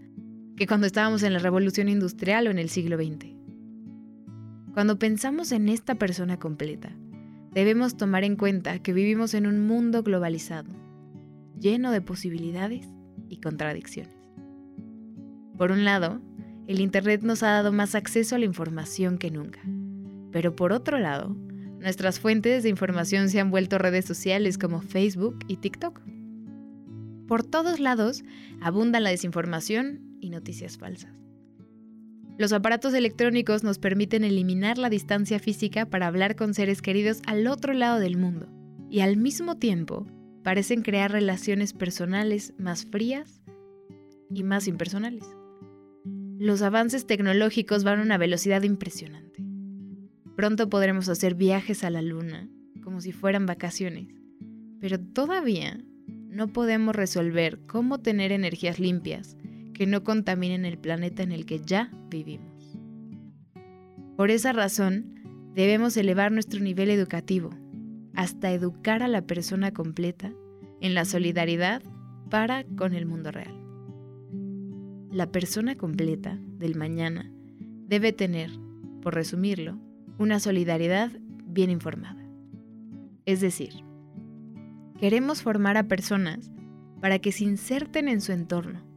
[0.56, 3.39] que cuando estábamos en la revolución industrial o en el siglo XX.
[4.72, 6.92] Cuando pensamos en esta persona completa,
[7.52, 10.70] debemos tomar en cuenta que vivimos en un mundo globalizado,
[11.58, 12.86] lleno de posibilidades
[13.28, 14.14] y contradicciones.
[15.58, 16.20] Por un lado,
[16.68, 19.60] el Internet nos ha dado más acceso a la información que nunca,
[20.30, 21.36] pero por otro lado,
[21.80, 26.00] nuestras fuentes de información se han vuelto redes sociales como Facebook y TikTok.
[27.26, 28.22] Por todos lados
[28.60, 31.19] abunda la desinformación y noticias falsas.
[32.40, 37.46] Los aparatos electrónicos nos permiten eliminar la distancia física para hablar con seres queridos al
[37.46, 38.48] otro lado del mundo
[38.88, 40.06] y al mismo tiempo
[40.42, 43.42] parecen crear relaciones personales más frías
[44.30, 45.26] y más impersonales.
[46.38, 49.44] Los avances tecnológicos van a una velocidad impresionante.
[50.34, 52.48] Pronto podremos hacer viajes a la luna
[52.82, 54.14] como si fueran vacaciones,
[54.80, 59.36] pero todavía no podemos resolver cómo tener energías limpias
[59.80, 62.76] que no contaminen el planeta en el que ya vivimos.
[64.14, 65.14] Por esa razón,
[65.54, 67.48] debemos elevar nuestro nivel educativo
[68.14, 70.34] hasta educar a la persona completa
[70.82, 71.82] en la solidaridad
[72.28, 73.56] para con el mundo real.
[75.10, 77.32] La persona completa del mañana
[77.86, 78.50] debe tener,
[79.00, 79.78] por resumirlo,
[80.18, 81.10] una solidaridad
[81.46, 82.22] bien informada.
[83.24, 83.72] Es decir,
[84.98, 86.50] queremos formar a personas
[87.00, 88.89] para que se inserten en su entorno,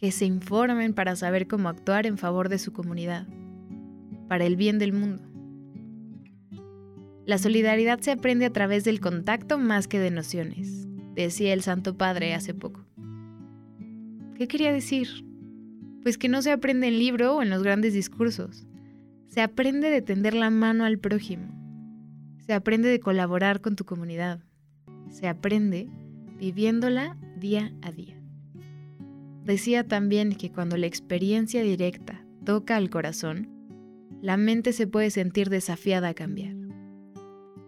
[0.00, 3.26] que se informen para saber cómo actuar en favor de su comunidad,
[4.28, 5.22] para el bien del mundo.
[7.26, 11.98] La solidaridad se aprende a través del contacto más que de nociones, decía el Santo
[11.98, 12.86] Padre hace poco.
[14.36, 15.08] ¿Qué quería decir?
[16.02, 18.66] Pues que no se aprende en libro o en los grandes discursos.
[19.28, 21.44] Se aprende de tender la mano al prójimo.
[22.46, 24.42] Se aprende de colaborar con tu comunidad.
[25.10, 25.90] Se aprende
[26.38, 28.19] viviéndola día a día.
[29.50, 33.48] Decía también que cuando la experiencia directa toca al corazón,
[34.22, 36.54] la mente se puede sentir desafiada a cambiar.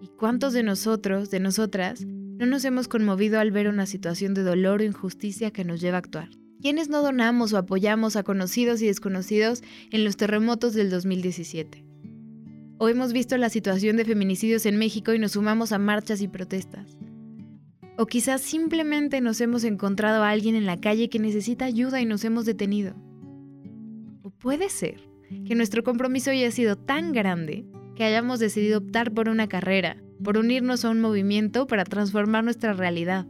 [0.01, 4.45] ¿Y cuántos de nosotros, de nosotras, no nos hemos conmovido al ver una situación de
[4.45, 6.29] dolor o injusticia que nos lleva a actuar?
[6.61, 11.85] ¿Quiénes no donamos o apoyamos a conocidos y desconocidos en los terremotos del 2017?
[12.79, 16.29] O hemos visto la situación de feminicidios en México y nos sumamos a marchas y
[16.29, 16.97] protestas.
[17.97, 22.07] O quizás simplemente nos hemos encontrado a alguien en la calle que necesita ayuda y
[22.07, 22.95] nos hemos detenido.
[24.23, 25.09] O puede ser
[25.47, 30.39] que nuestro compromiso haya sido tan grande que hayamos decidido optar por una carrera, por
[30.39, 33.27] unirnos a un movimiento para transformar nuestra realidad.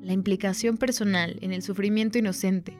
[0.00, 2.76] La implicación personal en el sufrimiento inocente,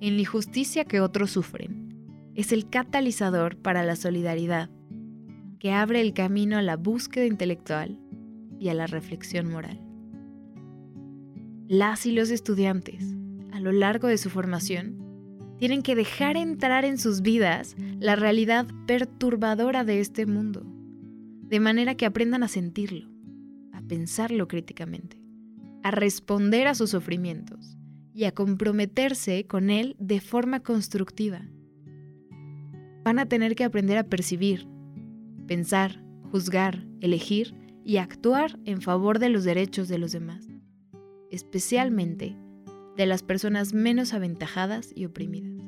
[0.00, 1.94] en la injusticia que otros sufren,
[2.34, 4.68] es el catalizador para la solidaridad,
[5.58, 7.98] que abre el camino a la búsqueda intelectual
[8.58, 9.80] y a la reflexión moral.
[11.68, 13.04] Las y los estudiantes,
[13.52, 15.06] a lo largo de su formación,
[15.58, 20.64] tienen que dejar entrar en sus vidas la realidad perturbadora de este mundo,
[21.42, 23.08] de manera que aprendan a sentirlo,
[23.72, 25.20] a pensarlo críticamente,
[25.82, 27.76] a responder a sus sufrimientos
[28.12, 31.42] y a comprometerse con él de forma constructiva.
[33.04, 34.66] Van a tener que aprender a percibir,
[35.46, 37.54] pensar, juzgar, elegir
[37.86, 40.48] y actuar en favor de los derechos de los demás,
[41.30, 42.36] especialmente
[42.96, 45.64] de las personas menos aventajadas y oprimidas.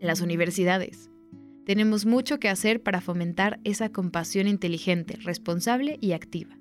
[0.00, 1.08] Las universidades,
[1.64, 6.58] tenemos mucho que hacer para fomentar esa compasión inteligente, responsable y activa,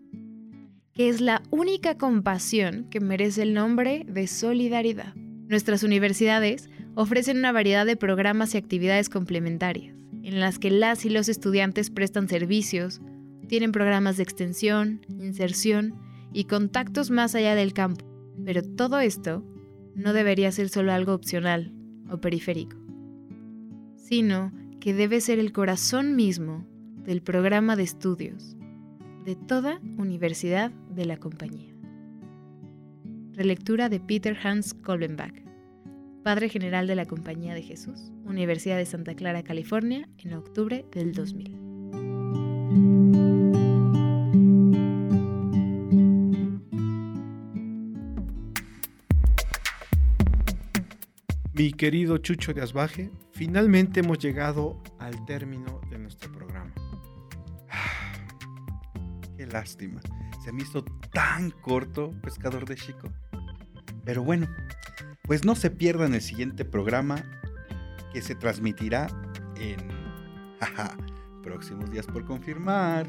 [0.93, 5.15] que es la única compasión que merece el nombre de solidaridad.
[5.47, 11.09] Nuestras universidades ofrecen una variedad de programas y actividades complementarias, en las que las y
[11.09, 13.01] los estudiantes prestan servicios,
[13.45, 15.95] tienen programas de extensión, inserción
[16.33, 18.05] y contactos más allá del campo.
[18.43, 19.43] Pero todo esto
[19.95, 21.71] no debería ser solo algo opcional
[22.09, 22.77] o periférico,
[23.95, 26.67] sino que debe ser el corazón mismo
[27.03, 28.55] del programa de estudios
[29.25, 31.73] de toda universidad de la compañía.
[33.33, 35.43] Relectura de Peter Hans Kolbenbach,
[36.23, 41.13] Padre General de la Compañía de Jesús, Universidad de Santa Clara, California, en octubre del
[41.13, 43.34] 2000.
[51.57, 56.73] Mi querido Chucho de Asbaje, finalmente hemos llegado al término de nuestro programa.
[59.37, 60.01] Qué lástima.
[60.43, 60.83] Se me hizo
[61.13, 63.09] tan corto, pescador de Chico.
[64.03, 64.47] Pero bueno,
[65.23, 67.23] pues no se pierdan el siguiente programa
[68.11, 69.07] que se transmitirá
[69.55, 69.77] en
[71.41, 73.07] próximos días por confirmar.